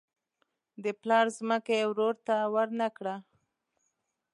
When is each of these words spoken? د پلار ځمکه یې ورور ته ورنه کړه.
د 0.83 0.85
پلار 1.01 1.25
ځمکه 1.37 1.73
یې 1.79 1.85
ورور 1.89 2.15
ته 2.27 2.35
ورنه 2.53 2.87
کړه. 2.97 3.15